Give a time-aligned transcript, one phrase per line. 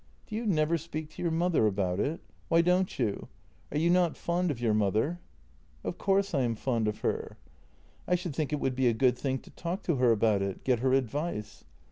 [0.25, 2.21] "Do you never speak to your mother about it?
[2.47, 3.27] Why don't you?
[3.71, 5.19] Are you not fond of your mother?
[5.83, 7.37] ""Of course I am fond of her.""
[8.07, 10.63] I should think it would be a good thing to talk to her about it—
[10.63, 11.65] get her advice."